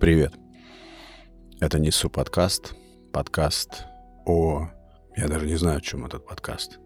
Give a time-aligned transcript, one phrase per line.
[0.00, 0.32] Привет.
[1.58, 2.76] Это Несу подкаст.
[3.12, 3.82] Подкаст
[4.26, 4.68] о...
[5.16, 6.78] Я даже не знаю, о чем этот подкаст.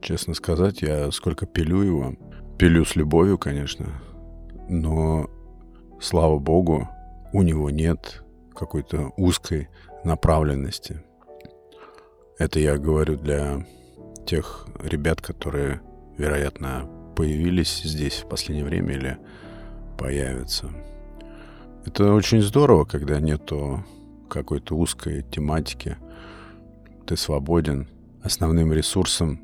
[0.00, 2.14] Честно сказать, я сколько пилю его.
[2.58, 4.00] Пилю с любовью, конечно.
[4.70, 5.28] Но,
[6.00, 6.88] слава богу,
[7.34, 8.24] у него нет
[8.54, 9.68] какой-то узкой
[10.02, 11.04] направленности.
[12.38, 13.66] Это я говорю для
[14.26, 15.82] тех ребят, которые,
[16.16, 19.18] вероятно, появились здесь в последнее время или
[19.98, 20.70] появятся.
[21.88, 23.82] Это очень здорово, когда нету
[24.28, 25.96] какой-то узкой тематики.
[27.06, 27.88] Ты свободен.
[28.22, 29.40] Основным ресурсом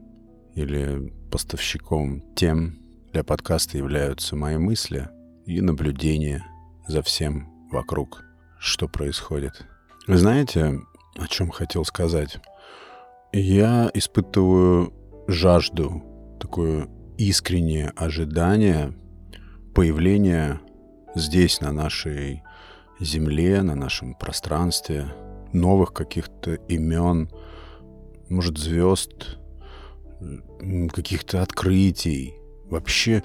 [0.55, 2.77] или поставщиком тем
[3.15, 5.09] для подкаста являются мои мысли
[5.47, 6.45] и наблюдения
[6.87, 8.23] за всем вокруг,
[8.59, 9.65] что происходит.
[10.07, 10.81] Вы знаете,
[11.17, 12.37] о чем хотел сказать?
[13.33, 14.93] Я испытываю
[15.29, 18.93] жажду, такое искреннее ожидание
[19.75, 20.61] появления
[21.15, 22.43] здесь, на нашей
[23.01, 25.13] земле, на нашем пространстве,
[25.53, 27.31] новых каких-то имен,
[28.29, 29.39] может, звезд,
[30.93, 32.35] каких-то открытий.
[32.65, 33.23] Вообще,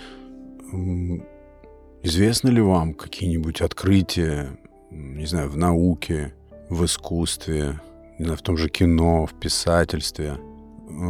[2.03, 4.59] известно ли вам какие-нибудь открытия,
[4.91, 6.33] не знаю, в науке,
[6.69, 7.79] в искусстве,
[8.17, 10.37] не знаю, в том же кино, в писательстве?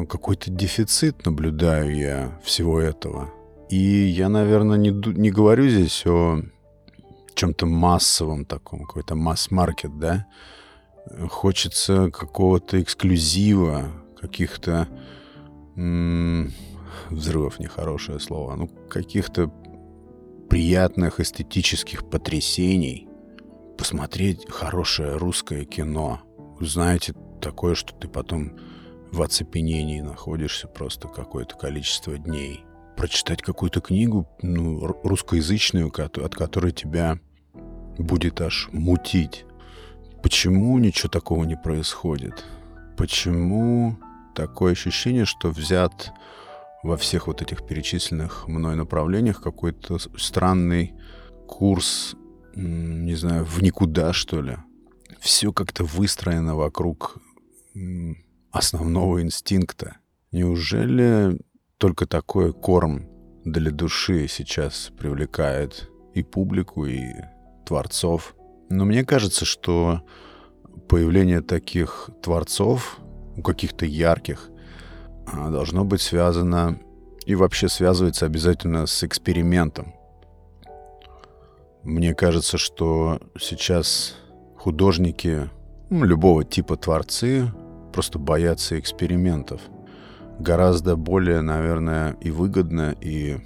[0.07, 3.31] Какой-то дефицит наблюдаю я всего этого.
[3.69, 6.41] И я, наверное, не, не говорю здесь о
[7.39, 10.25] чем-то массовом таком, какой-то масс-маркет, да?
[11.29, 14.89] Хочется какого-то эксклюзива, каких-то
[17.09, 19.47] взрывов, нехорошее слово, ну, каких-то
[20.49, 23.07] приятных эстетических потрясений,
[23.77, 26.19] посмотреть хорошее русское кино.
[26.59, 28.57] Знаете, такое, что ты потом
[29.13, 32.65] в оцепенении находишься просто какое-то количество дней.
[32.97, 37.17] Прочитать какую-то книгу, ну, русскоязычную, от которой тебя
[37.99, 39.45] будет аж мутить.
[40.23, 42.45] Почему ничего такого не происходит?
[42.97, 43.97] Почему
[44.35, 46.11] такое ощущение, что взят
[46.83, 50.93] во всех вот этих перечисленных мной направлениях какой-то странный
[51.47, 52.15] курс,
[52.55, 54.57] не знаю, в никуда, что ли?
[55.19, 57.17] Все как-то выстроено вокруг
[58.51, 59.97] основного инстинкта.
[60.31, 61.39] Неужели
[61.77, 63.07] только такой корм
[63.45, 67.01] для души сейчас привлекает и публику, и
[67.69, 68.35] творцов.
[68.69, 70.01] Но мне кажется, что
[70.87, 72.99] появление таких творцов,
[73.37, 74.49] у каких-то ярких,
[75.27, 76.79] а, должно быть связано
[77.25, 79.93] и вообще связывается обязательно с экспериментом.
[81.83, 84.15] Мне кажется, что сейчас
[84.57, 85.49] художники
[85.91, 87.51] ну, любого типа творцы
[87.93, 89.61] просто боятся экспериментов.
[90.39, 93.37] Гораздо более, наверное, и выгодно, и,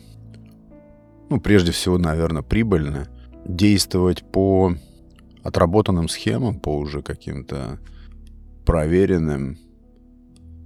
[1.29, 3.07] ну, прежде всего, наверное, прибыльно
[3.45, 4.73] действовать по
[5.43, 7.79] отработанным схемам, по уже каким-то
[8.65, 9.57] проверенным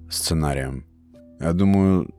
[0.09, 0.85] сценариям.
[1.39, 2.09] Я думаю,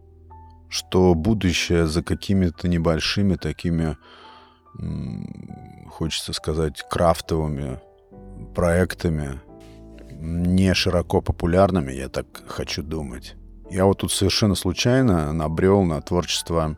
[0.68, 3.96] что будущее за какими-то небольшими такими,
[5.88, 7.80] хочется сказать, крафтовыми
[8.54, 9.40] проектами,
[10.10, 13.36] не широко популярными, я так хочу думать.
[13.70, 16.76] Я вот тут совершенно случайно набрел на творчество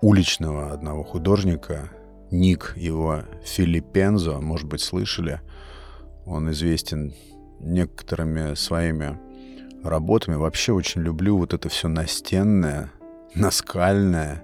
[0.00, 1.90] уличного одного художника,
[2.32, 5.40] ник его Филиппензо, может быть, слышали.
[6.24, 7.14] Он известен
[7.60, 9.18] некоторыми своими
[9.84, 10.36] работами.
[10.36, 12.90] Вообще очень люблю вот это все настенное,
[13.34, 14.42] наскальное,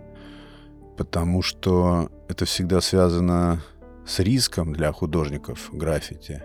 [0.97, 3.63] потому что это всегда связано
[4.07, 6.43] с риском для художников граффити.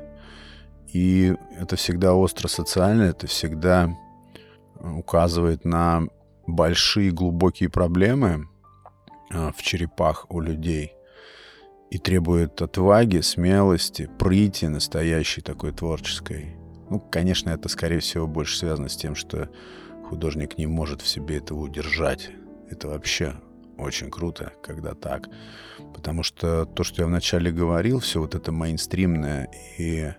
[0.93, 3.95] И это всегда остро социально, это всегда
[4.79, 6.03] указывает на
[6.45, 8.47] большие глубокие проблемы
[9.31, 10.93] а, в черепах у людей
[11.93, 16.55] и требует отваги, смелости, прыти настоящей такой творческой.
[16.89, 19.47] Ну, конечно, это, скорее всего, больше связано с тем, что
[20.09, 22.31] художник не может в себе этого удержать.
[22.67, 23.35] Это вообще
[23.77, 25.29] очень круто, когда так.
[25.93, 30.13] Потому что то, что я вначале говорил, все вот это мейнстримное и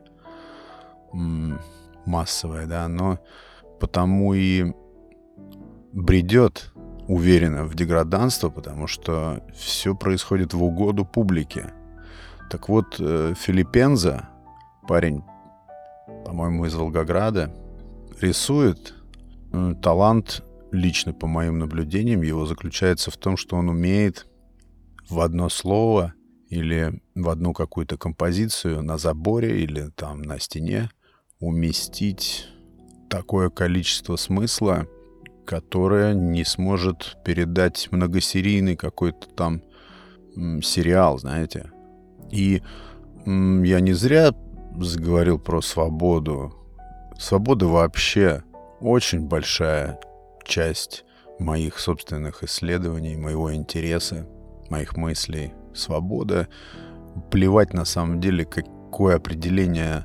[1.12, 3.18] массовое, да, оно
[3.80, 4.72] потому и
[5.92, 6.72] бредет
[7.08, 11.72] уверенно в деграданство, потому что все происходит в угоду публике.
[12.50, 14.28] Так вот, э, Филиппенза,
[14.86, 15.22] парень,
[16.24, 17.54] по-моему, из Волгограда,
[18.20, 18.94] рисует.
[19.52, 20.42] Э, талант,
[20.72, 24.26] лично по моим наблюдениям, его заключается в том, что он умеет
[25.08, 26.14] в одно слово
[26.48, 30.90] или в одну какую-то композицию на заборе или там на стене
[31.40, 32.48] уместить
[33.08, 34.86] такое количество смысла,
[35.44, 39.62] которая не сможет передать многосерийный какой-то там
[40.62, 41.70] сериал, знаете.
[42.30, 42.62] И
[43.26, 44.32] я не зря
[44.76, 46.54] заговорил про свободу.
[47.18, 48.42] Свобода вообще
[48.80, 50.00] очень большая
[50.44, 51.04] часть
[51.38, 54.26] моих собственных исследований, моего интереса,
[54.68, 55.52] моих мыслей.
[55.74, 56.48] Свобода.
[57.30, 60.04] Плевать на самом деле, какое определение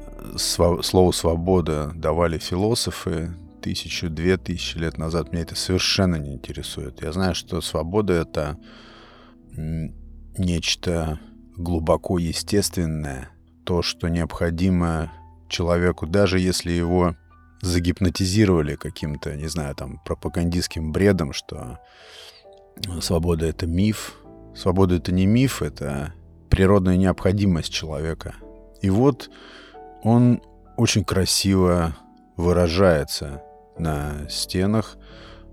[0.00, 3.32] э, слову «свобода» давали философы
[3.68, 5.30] тысячу, две тысячи лет назад.
[5.30, 7.02] Меня это совершенно не интересует.
[7.02, 8.56] Я знаю, что свобода— это
[10.38, 11.20] нечто
[11.54, 13.28] глубоко естественное,
[13.64, 15.12] то, что необходимо
[15.50, 17.14] человеку, даже если его
[17.60, 21.78] загипнотизировали каким-то, не знаю, там, пропагандистским бредом, что
[23.02, 24.18] свобода— это миф.
[24.56, 26.14] Свобода— это не миф, это
[26.48, 28.34] природная необходимость человека.
[28.80, 29.30] И вот
[30.02, 30.40] он
[30.78, 31.96] очень красиво
[32.38, 33.42] выражается
[33.78, 34.96] на стенах,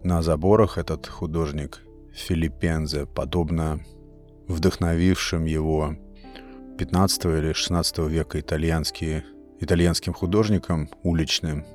[0.03, 1.81] на заборах этот художник
[2.13, 3.79] Филиппензе, подобно
[4.47, 5.95] вдохновившим его
[6.77, 9.25] 15 или 16 века итальянские,
[9.59, 11.65] итальянским художникам уличным.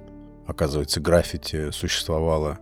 [0.47, 2.59] Оказывается, граффити существовало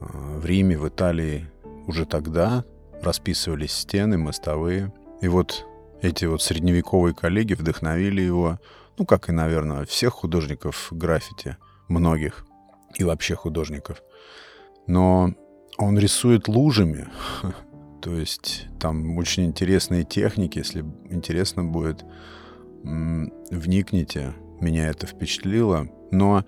[0.00, 0.04] э,
[0.38, 1.50] в Риме, в Италии
[1.86, 2.64] уже тогда.
[3.02, 4.92] Расписывались стены, мостовые.
[5.20, 5.66] И вот
[6.02, 8.58] эти вот средневековые коллеги вдохновили его,
[8.98, 11.56] ну, как и, наверное, всех художников граффити,
[11.88, 12.44] многих,
[12.98, 14.02] и вообще художников.
[14.86, 15.34] Но
[15.78, 17.08] он рисует лужами,
[18.04, 22.04] То есть там очень интересные техники, если интересно будет,
[22.82, 24.34] вникните.
[24.60, 25.88] Меня это впечатлило.
[26.10, 26.44] Но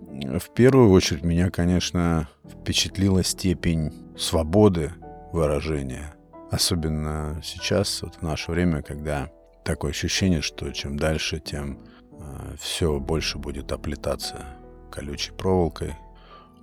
[0.00, 4.94] в первую очередь меня, конечно, впечатлила степень свободы
[5.34, 6.14] выражения.
[6.50, 9.30] Особенно сейчас, вот в наше время, когда
[9.66, 11.78] такое ощущение, что чем дальше, тем
[12.12, 14.46] э, все больше будет оплетаться
[14.90, 15.94] колючей проволокой.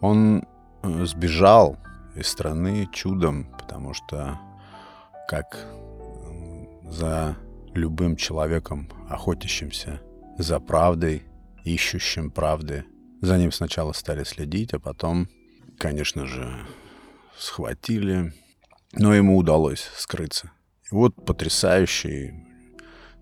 [0.02, 0.44] Он
[0.84, 1.78] э, сбежал
[2.16, 4.40] из страны чудом, потому что
[5.28, 5.58] как
[6.84, 7.38] за
[7.74, 10.02] любым человеком, охотящимся
[10.38, 11.24] за правдой,
[11.64, 12.86] ищущим правды,
[13.22, 15.28] за ним сначала стали следить, а потом,
[15.80, 16.68] конечно же,
[17.38, 18.34] схватили,
[18.92, 20.52] но ему удалось скрыться.
[20.92, 22.34] И вот потрясающий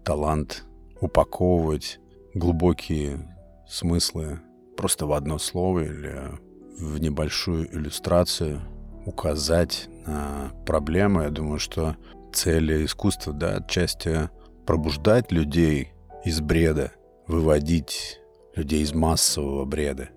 [0.04, 0.66] талант
[1.00, 2.00] упаковывать
[2.34, 3.38] глубокие
[3.70, 4.42] смыслы
[4.82, 6.32] просто в одно слово или
[6.80, 8.62] в небольшую иллюстрацию–
[9.06, 11.22] указать на проблемы.
[11.22, 11.98] Я думаю, что
[12.34, 14.32] цель искусства, да, отчасти
[14.66, 15.90] пробуждать людей
[16.26, 16.94] из бреда,
[17.28, 18.20] выводить
[18.56, 20.10] людей из массового бреда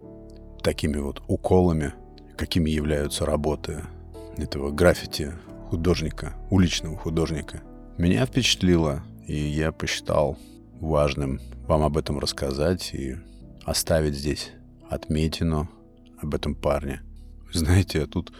[0.62, 1.92] такими вот уколами,
[2.34, 3.82] какими являются работы
[4.38, 5.34] этого граффити
[5.68, 7.60] художника, уличного художника.
[7.98, 10.38] Меня впечатлило, и я посчитал
[10.80, 11.38] важным
[11.68, 13.16] вам об этом рассказать и
[13.64, 14.52] оставить здесь
[14.88, 15.68] отметину
[16.20, 17.02] об этом парне.
[17.52, 18.32] Знаете, тут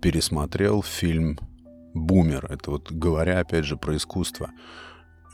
[0.00, 1.38] пересмотрел фильм
[1.94, 2.46] «Бумер».
[2.50, 4.50] Это вот говоря, опять же, про искусство.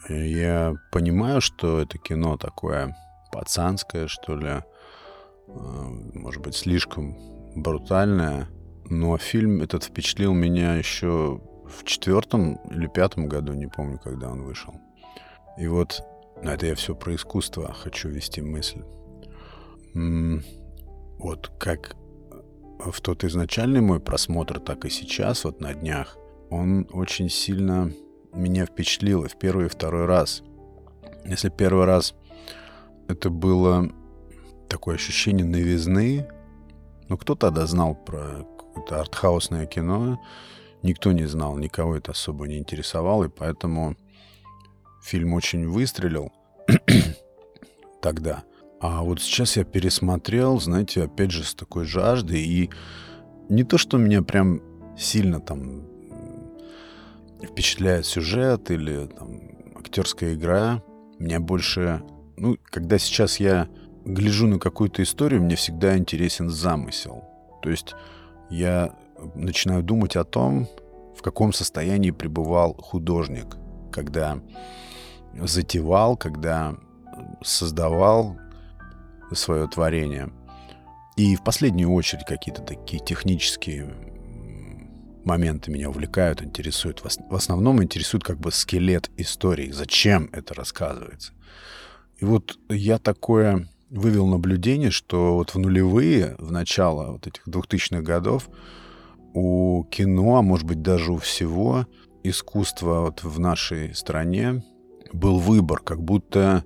[0.09, 2.97] Я понимаю, что это кино такое
[3.33, 4.62] пацанское, что ли, э,
[5.49, 7.17] может быть, слишком
[7.55, 8.49] брутальное,
[8.85, 14.43] но фильм этот впечатлил меня еще в четвертом или пятом году, не помню, когда он
[14.43, 14.75] вышел.
[15.56, 16.03] И вот,
[16.43, 18.83] на это я все про искусство хочу вести мысль.
[19.94, 21.97] Вот как
[22.79, 26.17] в тот изначальный мой просмотр, так и сейчас, вот на днях,
[26.50, 27.93] он очень сильно
[28.33, 30.43] меня впечатлил и в первый и второй раз.
[31.25, 32.15] Если первый раз
[33.08, 33.91] это было
[34.69, 36.27] такое ощущение новизны,
[37.08, 40.20] ну кто тогда знал про какое-то артхаусное кино?
[40.82, 43.96] Никто не знал, никого это особо не интересовало, и поэтому
[45.03, 46.32] фильм очень выстрелил
[48.03, 48.43] тогда.
[48.82, 52.41] А вот сейчас я пересмотрел, знаете, опять же, с такой жаждой.
[52.41, 52.70] И
[53.48, 54.60] не то, что меня прям
[54.98, 55.84] сильно там
[57.41, 59.41] впечатляет сюжет или там
[59.77, 60.82] актерская игра.
[61.20, 62.03] Меня больше...
[62.36, 63.69] Ну, когда сейчас я
[64.05, 67.22] гляжу на какую-то историю, мне всегда интересен замысел.
[67.62, 67.94] То есть
[68.51, 68.96] я
[69.36, 70.67] начинаю думать о том,
[71.17, 73.56] в каком состоянии пребывал художник,
[73.93, 74.41] когда
[75.41, 76.74] затевал, когда
[77.44, 78.39] создавал
[79.34, 80.31] свое творение.
[81.17, 83.94] И в последнюю очередь какие-то такие технические
[85.24, 87.03] моменты меня увлекают, интересуют.
[87.03, 91.32] В основном интересует как бы скелет истории, зачем это рассказывается.
[92.19, 98.03] И вот я такое вывел наблюдение, что вот в нулевые, в начало вот этих двухтысячных
[98.03, 98.48] годов
[99.34, 101.86] у кино, а может быть даже у всего
[102.22, 104.65] искусства вот в нашей стране
[105.12, 106.65] был выбор, как будто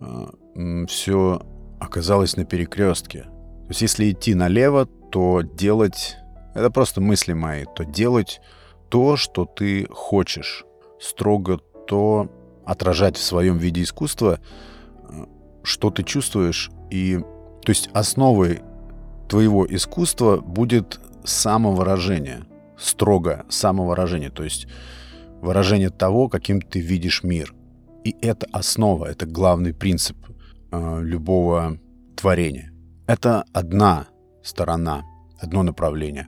[0.00, 1.42] э, все
[1.80, 3.22] оказалась на перекрестке.
[3.22, 6.16] То есть если идти налево, то делать...
[6.54, 7.64] Это просто мысли мои.
[7.74, 8.40] То делать
[8.88, 10.64] то, что ты хочешь.
[11.00, 12.30] Строго то,
[12.64, 14.38] отражать в своем виде искусства,
[15.08, 15.24] э,
[15.62, 16.70] что ты чувствуешь.
[16.90, 18.62] И, то есть основой
[19.28, 22.44] твоего искусства будет самовыражение,
[22.78, 24.66] строго самовыражение, то есть
[25.40, 27.54] выражение того, каким ты видишь мир.
[28.04, 30.16] И это основа, это главный принцип
[30.74, 31.78] э, любого
[32.16, 32.72] творения.
[33.06, 34.06] Это одна
[34.42, 35.02] сторона,
[35.38, 36.26] одно направление.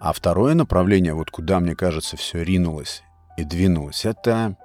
[0.00, 3.02] А второе направление, вот куда, мне кажется, все ринулось
[3.36, 4.56] и двинулось, это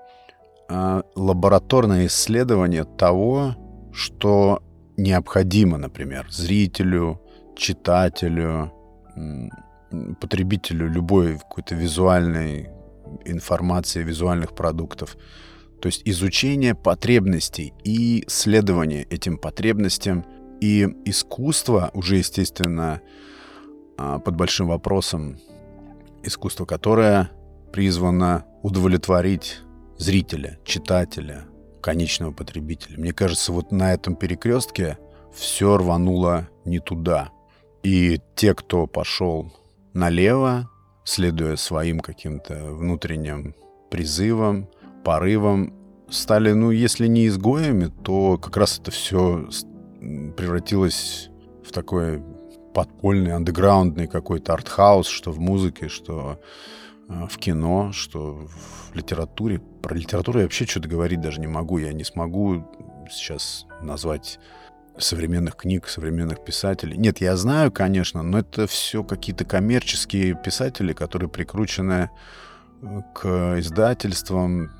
[0.70, 3.55] э, лабораторное исследование того,
[3.94, 4.62] что
[4.98, 7.22] необходимо, например, зрителю,
[7.55, 8.72] читателю,
[10.20, 12.70] потребителю любой какой-то визуальной
[13.25, 15.17] информации, визуальных продуктов.
[15.85, 20.25] То есть изучение потребностей и следование этим потребностям
[20.59, 23.01] и искусство уже, естественно,
[23.95, 25.37] а, под большим вопросом.
[26.23, 27.29] Искусство, которое
[27.71, 29.59] призвано удовлетворить
[29.99, 31.45] зрителя, читателя,
[31.81, 32.97] конечного потребителя.
[32.97, 34.97] Мне кажется, вот на этом перекрестке
[35.35, 37.29] все рвануло не туда.
[37.83, 39.53] И те, кто пошел
[39.93, 40.67] налево,
[41.03, 43.53] следуя своим каким-то внутренним
[43.91, 44.67] призывам,
[45.05, 45.74] порывам,
[46.09, 49.47] стали, ну, если не изгоями, то как раз это все
[50.35, 51.29] превратилось
[51.63, 52.21] в такой
[52.74, 56.41] подпольный, андеграундный какой-то артхаус, что в музыке, что
[57.07, 58.47] э, в кино, что
[58.91, 59.62] в литературе.
[59.81, 61.77] Про литературу я вообще что-то говорить даже не могу.
[61.77, 62.67] Я не смогу
[63.09, 64.39] сейчас назвать
[64.97, 66.97] современных книг, современных писателей.
[66.97, 72.09] Нет, я знаю, конечно, но это все какие-то коммерческие писатели, которые прикручены
[72.81, 74.71] э, к издательствам.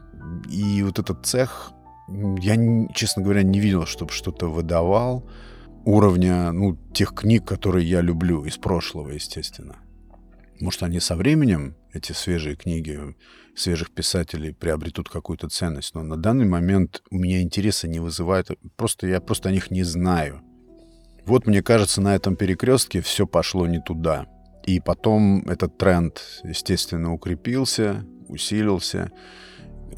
[0.50, 1.72] И вот этот цех,
[2.08, 5.30] я, честно говоря, не видел, чтобы что-то выдавал
[5.86, 9.78] уровня, ну, тех книг, которые я люблю из прошлого, естественно.
[10.60, 13.16] Может, они со временем, эти свежие книги
[13.56, 15.96] свежих писателей, приобретут какую-то ценность.
[15.96, 18.50] Но на данный момент у меня интереса не вызывает.
[18.76, 20.42] Просто я просто о них не знаю.
[21.26, 24.28] Вот, мне кажется, на этом перекрестке все пошло не туда.
[24.66, 29.12] И потом этот тренд, естественно, укрепился, усилился.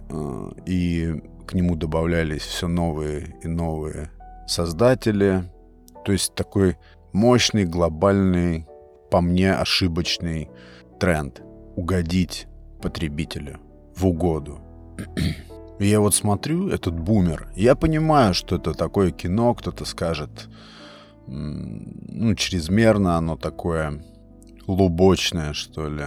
[0.10, 4.12] Э, и к нему добавлялись все новые и новые
[4.48, 5.44] создатели,
[6.06, 6.77] то есть такой
[7.13, 8.66] мощный, глобальный,
[9.12, 10.50] по мне, ошибочный
[11.00, 11.42] тренд.
[11.75, 12.48] Угодить
[12.82, 13.60] потребителю
[13.96, 14.60] в угоду.
[15.80, 20.50] Я вот смотрю, этот бумер, я понимаю, что это такое кино, кто-то скажет,
[21.27, 24.04] ну, чрезмерно оно такое
[24.66, 26.06] лубочное, что ли,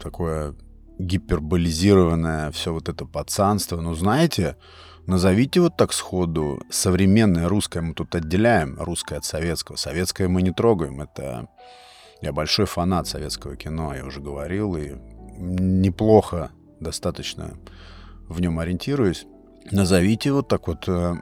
[0.00, 0.54] такое
[0.98, 3.80] гиперболизированное все вот это пацанство.
[3.80, 4.56] Но знаете,
[5.06, 6.62] Назовите вот так сходу.
[6.70, 9.76] Современное русское мы тут отделяем, русское от советского.
[9.76, 11.00] Советское мы не трогаем.
[11.00, 11.48] Это...
[12.20, 14.92] Я большой фанат советского кино, я уже говорил, и
[15.38, 17.54] неплохо достаточно
[18.28, 19.26] в нем ориентируюсь.
[19.72, 21.16] Назовите вот так вот э,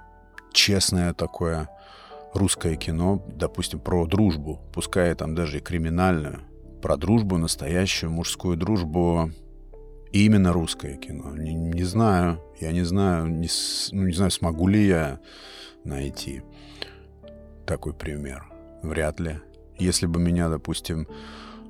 [0.53, 1.71] честное такое
[2.35, 6.43] русское кино, допустим, про дружбу, пускай там даже и криминальную,
[6.83, 9.31] про дружбу, настоящую мужскую дружбу,
[10.13, 11.37] и именно русское кино.
[11.37, 13.49] Не, не знаю, я не знаю, не,
[13.93, 15.21] ну, не знаю, смогу ли я
[15.85, 16.43] найти
[17.67, 18.47] такой пример.
[18.83, 19.41] Вряд ли.
[19.79, 21.07] Если бы меня, допустим,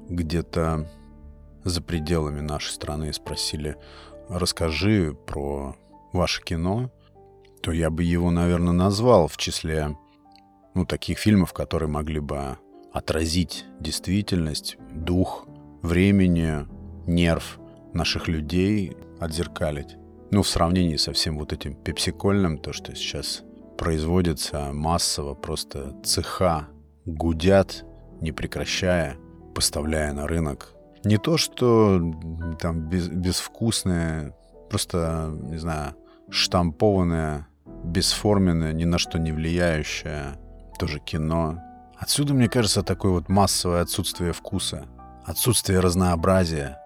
[0.09, 0.89] где-то
[1.65, 3.77] за пределами нашей страны спросили,
[4.29, 5.77] расскажи про
[6.13, 6.91] ваше кино,
[7.63, 9.97] то я бы его, наверное, назвал в числе
[10.75, 12.57] ну, таких фильмов, которые могли бы
[12.93, 15.47] отразить действительность, дух
[15.83, 16.67] времени,
[17.07, 17.61] нерв
[17.93, 19.97] наших людей отзеркалить.
[20.31, 23.43] Ну, в сравнении со всем вот этим пепсикольным, то, что сейчас
[23.79, 26.69] производится массово, просто цеха
[27.05, 27.85] гудят,
[28.21, 29.17] не прекращая,
[29.55, 30.75] поставляя на рынок.
[31.05, 32.01] Не то, что
[32.61, 34.37] там без, безвкусное,
[34.69, 35.97] просто, не знаю,
[36.29, 37.49] штампованное,
[37.85, 40.39] бесформенное, ни на что не влияющее,
[40.79, 41.59] тоже кино.
[41.99, 44.87] Отсюда, мне кажется, такое вот массовое отсутствие вкуса,
[45.25, 46.80] отсутствие разнообразия,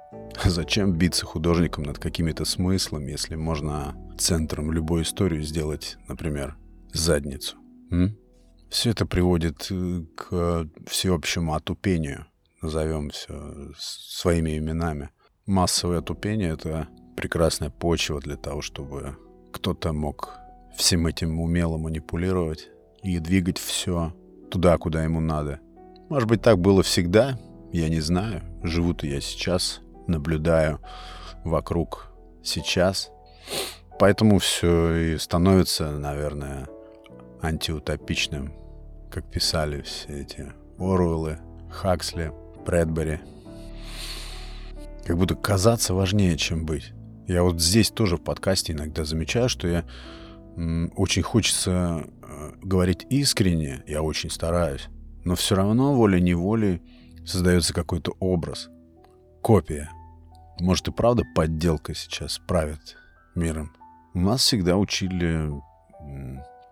[0.45, 6.57] Зачем биться художником над какими-то смыслами, если можно центром любой истории сделать, например,
[6.93, 7.57] задницу?
[7.91, 8.17] М?
[8.69, 12.27] Все это приводит э, к всеобщему отупению,
[12.61, 15.11] назовем все своими именами.
[15.47, 19.17] Массовое отупение— это прекрасная почва для того, чтобы
[19.53, 20.39] кто-то мог
[20.77, 22.69] всем этим умело манипулировать
[23.03, 24.13] и двигать все
[24.51, 25.61] туда, куда ему надо.
[26.09, 27.39] Может быть, так было всегда,
[27.73, 28.43] я не знаю.
[28.63, 30.81] Живу-то я сейчас наблюдаю
[31.45, 32.11] вокруг
[32.43, 33.11] сейчас.
[33.99, 36.69] Поэтому все и становится, наверное,
[37.43, 38.53] антиутопичным,
[39.11, 41.39] как писали все эти Оруэллы,
[41.71, 42.33] Хаксли,
[42.67, 43.21] Брэдбери.
[45.05, 46.93] Как будто казаться важнее, чем быть.
[47.27, 49.85] Я вот здесь тоже в подкасте иногда замечаю, что я
[50.97, 54.89] очень хочется э, говорить искренне, я очень стараюсь,
[55.25, 56.81] но все равно волей-неволей
[57.27, 58.69] создается какой-то образ,
[59.45, 59.93] копия.
[60.59, 62.97] Может и правда подделка сейчас правит
[63.35, 63.77] миром.
[64.15, 65.51] У нас всегда учили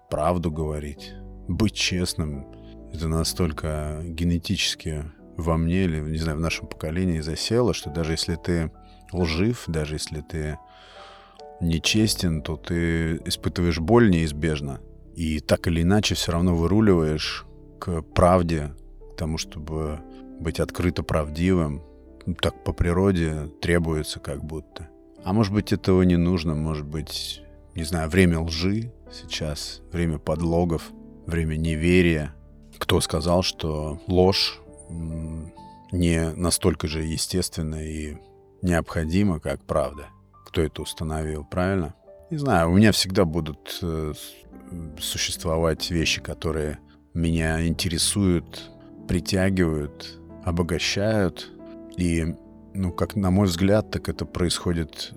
[0.09, 1.12] правду говорить,
[1.49, 2.47] быть честным.
[2.95, 5.05] Это настолько генетически
[5.37, 8.73] во мне или, не знаю, в нашем поколении засело, что даже если ты
[9.12, 10.59] лжив, даже если ты
[11.61, 14.81] нечестен, то ты испытываешь боль неизбежно.
[15.14, 17.45] И так или иначе все равно выруливаешь
[17.79, 18.73] к правде,
[19.12, 20.00] к тому, чтобы
[20.41, 21.83] быть открыто правдивым.
[22.41, 24.88] Так по природе требуется как будто.
[25.25, 27.43] А может быть, этого не нужно, может быть,
[27.75, 30.91] не знаю, время лжи сейчас, время подлогов,
[31.26, 32.35] время неверия.
[32.79, 34.61] Кто сказал, что ложь
[35.91, 38.17] не настолько же естественна и
[38.62, 40.07] необходима, как правда?
[40.47, 41.95] Кто это установил, правильно?
[42.31, 44.14] Не знаю, у меня всегда будут э,
[44.99, 46.79] существовать вещи, которые
[47.14, 48.71] меня интересуют,
[49.07, 51.51] притягивают, обогащают.
[51.96, 52.34] И,
[52.75, 55.14] ну, как на мой взгляд, так это происходит,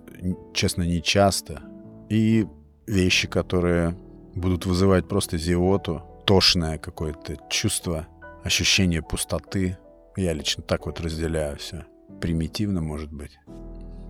[0.54, 1.62] честно, не часто.
[2.10, 2.48] И
[2.88, 3.98] вещи, которые
[4.36, 8.08] будут вызывать просто зевоту, тошное какое-то чувство,
[8.44, 9.78] ощущение пустоты.
[10.18, 11.86] Я лично так вот разделяю все.
[12.22, 13.38] Примитивно, может быть.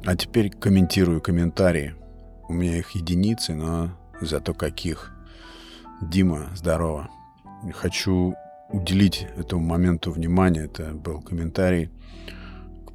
[0.05, 1.95] А теперь комментирую комментарии.
[2.47, 5.11] У меня их единицы, но зато каких.
[6.01, 7.09] Дима, здорово.
[7.73, 8.35] Хочу
[8.69, 10.65] уделить этому моменту внимание.
[10.65, 11.89] Это был комментарий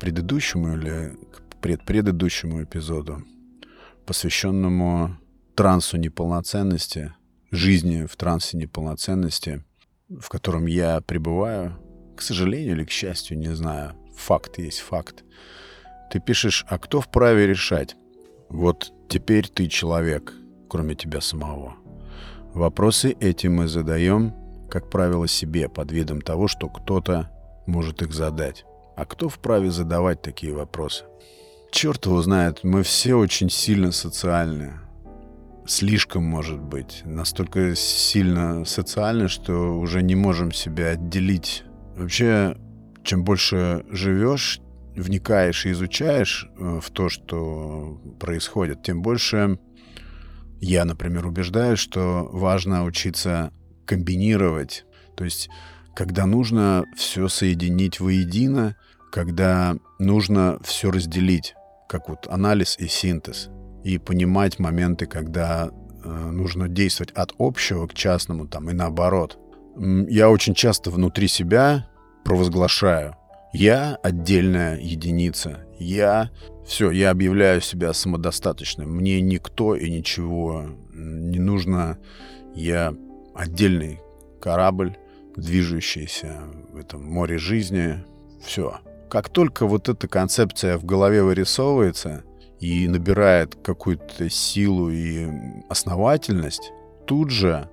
[0.01, 3.23] предыдущему или к предпредыдущему эпизоду,
[4.07, 5.17] посвященному
[5.55, 7.13] трансу неполноценности,
[7.51, 9.63] жизни в трансе неполноценности,
[10.09, 11.77] в котором я пребываю,
[12.17, 13.95] к сожалению или к счастью, не знаю.
[14.17, 15.23] Факт есть факт.
[16.11, 17.95] Ты пишешь, а кто вправе решать?
[18.49, 20.35] Вот теперь ты человек,
[20.69, 21.77] кроме тебя самого.
[22.53, 24.35] Вопросы эти мы задаем,
[24.71, 27.31] как правило, себе под видом того, что кто-то
[27.67, 28.65] может их задать.
[29.01, 31.07] А кто вправе задавать такие вопросы?
[31.73, 34.75] Черт его знает, мы все очень сильно социальны.
[35.67, 37.01] Слишком, может быть.
[37.07, 41.65] Настолько сильно социальны, что уже не можем себя отделить.
[41.97, 42.59] Вообще,
[43.03, 44.61] чем больше живешь,
[44.95, 49.59] вникаешь и изучаешь э, в то, что происходит, тем больше
[50.61, 53.51] я, например, убеждаюсь, что важно учиться
[53.87, 54.85] комбинировать.
[55.17, 55.49] То есть,
[55.97, 58.77] когда нужно все соединить воедино,
[59.11, 61.55] когда нужно все разделить,
[61.89, 63.49] как вот анализ и синтез,
[63.85, 69.39] и понимать моменты, когда э, нужно действовать от общего к частному, там, и наоборот.
[69.77, 71.89] Я очень часто внутри себя
[72.25, 73.17] провозглашаю,
[73.53, 75.67] я отдельная единица.
[75.79, 76.31] Я...
[76.67, 78.95] Все, я объявляю себя самодостаточным.
[78.95, 81.99] Мне никто и ничего не нужно.
[82.55, 82.95] Я
[83.35, 84.01] отдельный
[84.41, 84.97] корабль,
[85.37, 86.43] движущийся
[86.73, 88.05] в этом море жизни.
[88.41, 88.79] Все.
[89.11, 92.23] Как только вот эта концепция в голове вырисовывается
[92.61, 95.27] и набирает какую-то силу и
[95.69, 96.73] основательность,
[97.07, 97.69] тут же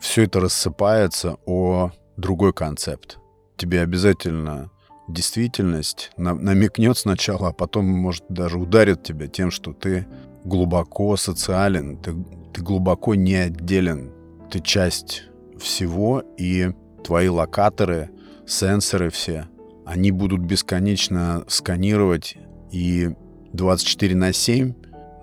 [0.00, 3.18] все это рассыпается о другой концепт.
[3.56, 4.70] Тебе обязательно
[5.08, 10.06] действительность намекнет сначала, а потом, может, даже ударит тебя тем, что ты
[10.44, 12.14] глубоко социален, ты,
[12.52, 14.12] ты глубоко не отделен,
[14.52, 15.24] ты часть
[15.58, 16.70] всего, и
[17.02, 18.10] твои локаторы,
[18.46, 19.48] сенсоры все,
[19.86, 22.36] они будут бесконечно сканировать
[22.72, 23.14] и
[23.52, 24.74] 24 на 7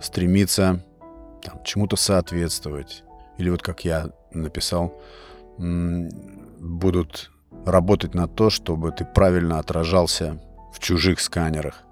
[0.01, 0.83] стремиться
[1.43, 3.03] там, чему-то соответствовать.
[3.37, 5.01] Или вот как я написал,
[5.57, 7.31] будут
[7.65, 10.41] работать на то, чтобы ты правильно отражался
[10.73, 11.83] в чужих сканерах,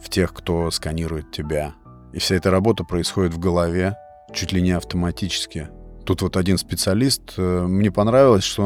[0.00, 1.74] в тех, кто сканирует тебя.
[2.14, 3.96] И вся эта работа происходит в голове
[4.32, 5.68] чуть ли не автоматически.
[6.06, 8.62] Тут вот один специалист, э, мне понравилось, что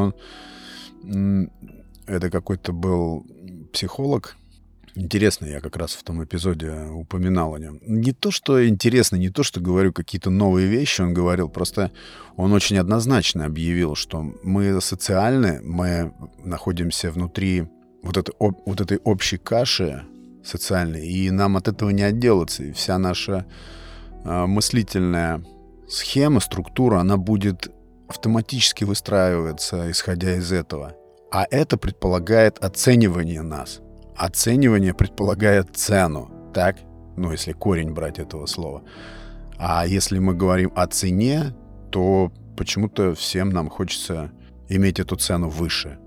[1.04, 1.50] он,
[2.12, 3.26] это какой-то был
[3.72, 4.36] психолог,
[4.94, 7.80] Интересно, я как раз в том эпизоде упоминал о нем.
[7.80, 11.90] Не то, что интересно, не то, что говорю какие-то новые вещи, он говорил, просто
[12.36, 16.12] он очень однозначно объявил, что мы социальны, мы
[16.44, 17.68] находимся внутри
[18.02, 20.04] вот, этой вот этой общей каши
[20.44, 22.62] социальной, и нам от этого не отделаться.
[22.62, 23.46] И вся наша
[24.24, 25.42] э, мыслительная
[25.88, 27.70] схема, структура, она будет
[28.08, 30.94] автоматически выстраиваться, исходя из этого.
[31.32, 33.80] А это предполагает оценивание нас—
[34.16, 36.76] Оценивание предполагает цену, так?
[37.16, 38.84] Ну, если корень брать этого слова.
[39.58, 41.54] А если мы говорим о цене,
[41.90, 44.30] то почему-то всем нам хочется
[44.68, 45.98] иметь эту цену выше.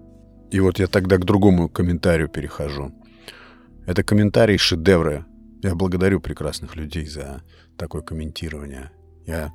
[0.52, 2.94] И вот я тогда к другому комментарию перехожу.
[3.86, 5.26] Это комментарий шедевра
[5.64, 7.42] Я благодарю прекрасных людей за
[7.78, 8.92] такое комментирование.
[9.26, 9.52] Я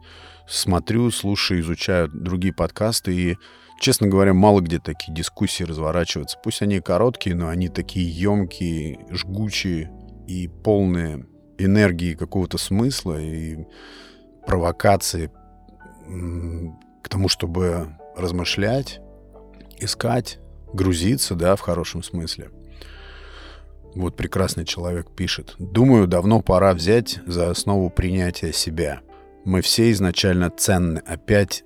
[0.49, 3.39] смотрю, слушаю, изучаю другие подкасты, и,
[3.81, 6.39] честно говоря, мало где такие дискуссии разворачиваются.
[6.43, 9.91] Пусть они короткие, но они такие емкие, жгучие
[10.29, 11.27] и полные
[11.59, 13.67] энергии какого-то смысла и
[14.47, 15.31] провокации
[17.03, 19.01] к тому, чтобы размышлять,
[19.79, 20.39] искать,
[20.73, 22.51] грузиться, да, в хорошем смысле.
[23.95, 25.57] Вот прекрасный человек пишет.
[25.59, 29.01] Думаю, давно пора взять за основу принятия себя.
[29.45, 30.99] Мы все изначально ценны.
[30.99, 31.65] Опять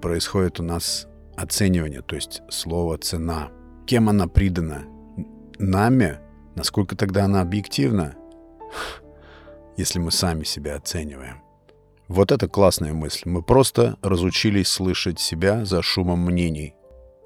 [0.00, 3.50] происходит у нас оценивание, то есть слово «цена».
[3.86, 4.84] Кем она придана?
[5.58, 6.18] Нами?
[6.54, 8.16] Насколько тогда она объективна?
[9.76, 11.42] Если мы сами себя оцениваем.
[12.08, 13.28] Вот это классная мысль.
[13.28, 16.74] Мы просто разучились слышать себя за шумом мнений.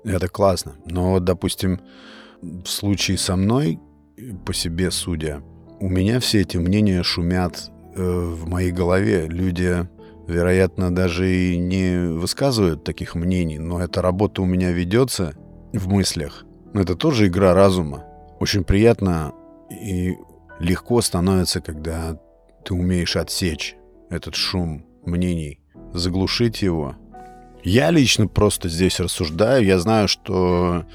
[0.04, 0.76] Это классно.
[0.86, 1.80] Но вот, допустим,
[2.40, 3.78] в случае со мной,
[4.46, 5.42] по себе судя,
[5.80, 9.26] у меня все эти мнения шумят э, в моей голове.
[9.26, 9.86] Люди,
[10.30, 15.34] вероятно, даже и не высказывают таких мнений, но эта работа у меня ведется
[15.72, 16.44] в мыслях.
[16.72, 18.04] Но это тоже игра разума.
[18.38, 19.34] Очень приятно
[19.70, 20.16] и
[20.58, 22.18] легко становится, когда
[22.64, 23.76] ты умеешь отсечь
[24.08, 25.60] этот шум мнений,
[25.92, 26.96] заглушить его.
[27.62, 29.64] Я лично просто здесь рассуждаю.
[29.64, 30.86] Я знаю, что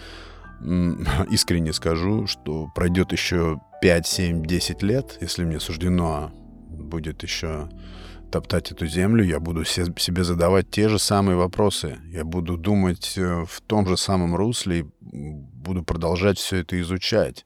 [1.29, 6.31] искренне скажу, что пройдет еще 5, 7, 10 лет, если мне суждено
[6.69, 7.69] будет еще
[8.35, 11.99] топтать эту землю, я буду себе задавать те же самые вопросы.
[12.11, 17.45] Я буду думать э, в том же самом русле и буду продолжать все это изучать.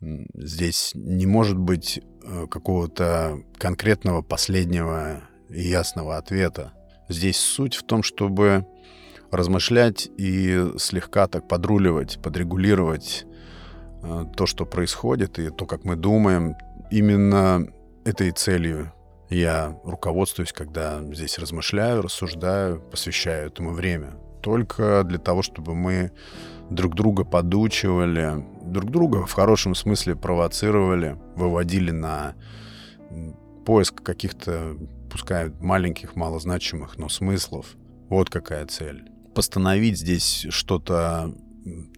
[0.00, 6.72] Здесь не может быть э, какого-то конкретного последнего и ясного ответа.
[7.10, 8.66] Здесь суть в том, чтобы
[9.30, 13.26] размышлять и слегка так подруливать, подрегулировать
[14.02, 16.56] э, то, что происходит, и то, как мы думаем.
[16.90, 17.66] Именно
[18.06, 18.94] этой целью
[19.32, 24.14] я руководствуюсь, когда здесь размышляю, рассуждаю, посвящаю этому время.
[24.42, 26.12] Только для того, чтобы мы
[26.70, 32.34] друг друга подучивали, друг друга в хорошем смысле провоцировали, выводили на
[33.64, 34.76] поиск каких-то,
[35.10, 37.66] пускай маленьких, малозначимых, но смыслов.
[38.08, 39.04] Вот какая цель.
[39.34, 41.34] Постановить здесь что-то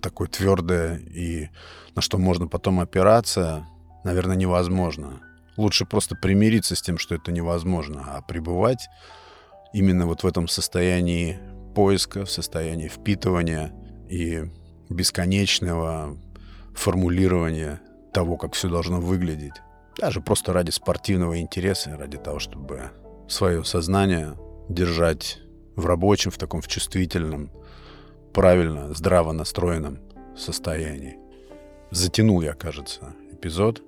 [0.01, 1.49] такое твердое и
[1.95, 3.67] на что можно потом опираться,
[4.05, 5.21] наверное, невозможно.
[5.57, 8.89] Лучше просто примириться с тем, что это невозможно, а пребывать
[9.73, 11.39] именно вот в этом состоянии
[11.75, 13.73] поиска, в состоянии впитывания
[14.09, 14.45] и
[14.89, 16.17] бесконечного
[16.75, 17.81] формулирования
[18.13, 19.55] того, как все должно выглядеть.
[19.99, 22.91] Даже просто ради спортивного интереса, ради того, чтобы
[23.29, 24.37] свое сознание
[24.69, 25.41] держать
[25.77, 27.51] в рабочем, в таком в чувствительном,
[28.33, 29.99] правильно, здраво настроенном
[30.37, 31.19] состоянии.
[31.91, 33.83] Затянул я, кажется, эпизод.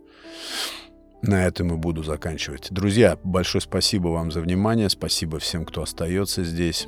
[1.27, 2.69] На этом и буду заканчивать.
[2.71, 4.89] Друзья, большое спасибо вам за внимание.
[4.89, 6.87] Спасибо всем, кто остается здесь.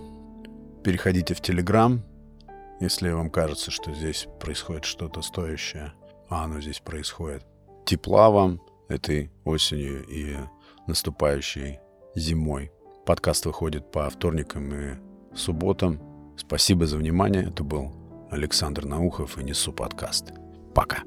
[0.85, 2.05] Переходите в Телеграм,
[2.81, 5.92] если вам кажется, что здесь происходит что-то стоящее.
[6.29, 7.44] А оно здесь происходит.
[7.85, 10.37] Тепла вам этой осенью и
[10.87, 11.81] наступающей
[12.14, 12.70] зимой.
[13.07, 14.94] Подкаст выходит по вторникам и
[15.35, 16.01] субботам.
[16.37, 17.48] Спасибо за внимание.
[17.48, 17.92] Это был
[18.31, 20.33] Александр Наухов и Несу подкаст.
[20.74, 21.03] Пока.